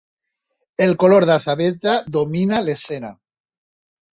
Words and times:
El 0.85 0.93
color 1.03 1.27
d'atzabeja 1.31 1.93
domina 2.17 2.65
l'escena. 2.71 3.13